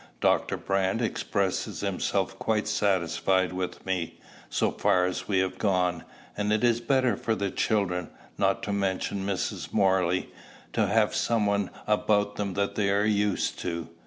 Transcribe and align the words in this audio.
Dr. 0.19 0.57
Brand 0.57 0.99
expresses 0.99 1.81
himself 1.81 2.39
quite 2.39 2.67
satisfied 2.67 3.53
with 3.53 3.85
me, 3.85 4.19
so 4.49 4.71
far 4.71 5.05
as 5.05 5.27
we 5.27 5.37
have 5.37 5.59
gone; 5.59 6.05
and 6.35 6.51
it 6.51 6.63
is 6.63 6.81
better 6.81 7.15
for 7.15 7.35
the 7.35 7.51
children, 7.51 8.09
not 8.35 8.63
to 8.63 8.73
mention 8.73 9.23
Mrs. 9.23 9.71
Morley, 9.71 10.31
to 10.73 10.87
have 10.87 11.13
some 11.13 11.45
one 11.45 11.69
about 11.85 12.35
them 12.35 12.55
they 12.55 12.89
are 12.89 13.05
used 13.05 13.59
to." 13.59 13.89